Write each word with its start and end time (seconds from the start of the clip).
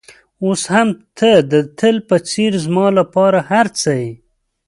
اوس 0.43 0.61
هم 0.73 0.87
ته 1.17 1.29
د 1.51 1.53
تل 1.79 1.95
په 2.09 2.17
څېر 2.29 2.51
زما 2.65 2.87
لپاره 2.99 3.39
هر 3.51 3.65
څه 3.79 3.91
یې. 4.01 4.11